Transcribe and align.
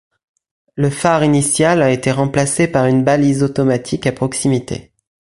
Le 0.73 0.89
phare 0.89 1.23
initial 1.23 1.83
a 1.83 1.91
été 1.91 2.11
remplacé 2.11 2.67
par 2.67 2.87
une 2.87 3.03
balise 3.03 3.43
automatique 3.43 4.07
à 4.07 4.11
proximité. 4.11 4.91